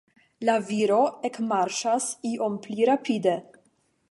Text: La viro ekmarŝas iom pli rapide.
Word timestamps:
La 0.49 0.53
viro 0.69 0.97
ekmarŝas 1.29 2.09
iom 2.33 2.59
pli 2.65 2.93
rapide. 2.93 3.37